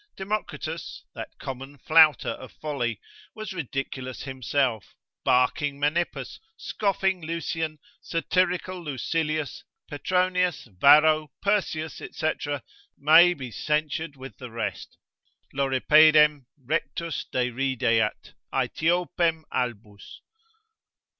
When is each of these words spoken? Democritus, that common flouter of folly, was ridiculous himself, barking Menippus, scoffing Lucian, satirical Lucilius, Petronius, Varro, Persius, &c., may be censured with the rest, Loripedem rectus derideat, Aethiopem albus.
Democritus, 0.15 1.03
that 1.13 1.37
common 1.37 1.77
flouter 1.77 2.29
of 2.31 2.51
folly, 2.53 2.99
was 3.35 3.53
ridiculous 3.53 4.23
himself, 4.23 4.95
barking 5.23 5.79
Menippus, 5.79 6.39
scoffing 6.57 7.21
Lucian, 7.21 7.77
satirical 8.01 8.81
Lucilius, 8.81 9.63
Petronius, 9.87 10.63
Varro, 10.65 11.31
Persius, 11.39 11.97
&c., 12.13 12.31
may 12.97 13.35
be 13.35 13.51
censured 13.51 14.15
with 14.15 14.35
the 14.39 14.49
rest, 14.49 14.97
Loripedem 15.53 16.47
rectus 16.65 17.23
derideat, 17.31 18.33
Aethiopem 18.51 19.43
albus. 19.51 20.21